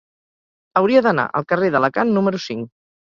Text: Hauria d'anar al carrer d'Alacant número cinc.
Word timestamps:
Hauria 0.81 1.03
d'anar 1.07 1.25
al 1.41 1.45
carrer 1.53 1.69
d'Alacant 1.77 2.15
número 2.17 2.41
cinc. 2.47 2.71